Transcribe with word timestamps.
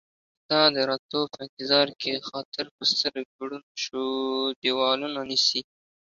ستا 0.45 0.61
د 0.75 0.77
راتلو 0.89 1.21
په 1.31 1.37
انتظار 1.45 1.87
کې 2.01 2.13
خاطر، 2.29 2.65
په 2.77 2.83
سترګو 2.91 3.39
ړوند 3.49 3.67
شو 3.83 4.03
ديوالونه 4.61 5.19
نيسي 5.29 5.61